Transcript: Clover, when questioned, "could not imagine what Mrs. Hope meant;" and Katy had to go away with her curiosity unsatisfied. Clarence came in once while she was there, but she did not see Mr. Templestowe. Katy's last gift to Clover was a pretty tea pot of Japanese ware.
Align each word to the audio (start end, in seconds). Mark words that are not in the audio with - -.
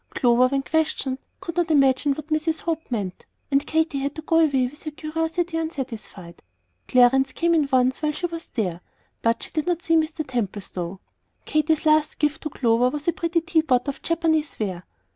Clover, 0.15 0.47
when 0.47 0.63
questioned, 0.63 1.19
"could 1.41 1.57
not 1.57 1.69
imagine 1.69 2.13
what 2.13 2.29
Mrs. 2.29 2.61
Hope 2.61 2.89
meant;" 2.89 3.23
and 3.51 3.63
Katy 3.67 3.99
had 3.99 4.15
to 4.15 4.23
go 4.23 4.39
away 4.39 4.65
with 4.65 4.81
her 4.81 4.89
curiosity 4.89 5.57
unsatisfied. 5.57 6.41
Clarence 6.87 7.33
came 7.33 7.53
in 7.53 7.69
once 7.71 8.01
while 8.01 8.11
she 8.11 8.25
was 8.25 8.47
there, 8.47 8.81
but 9.21 9.43
she 9.43 9.51
did 9.51 9.67
not 9.67 9.83
see 9.83 9.95
Mr. 9.95 10.25
Templestowe. 10.27 10.99
Katy's 11.45 11.85
last 11.85 12.17
gift 12.17 12.41
to 12.41 12.49
Clover 12.49 12.89
was 12.89 13.07
a 13.07 13.13
pretty 13.13 13.41
tea 13.41 13.61
pot 13.61 13.87
of 13.87 14.01
Japanese 14.01 14.57
ware. 14.59 14.87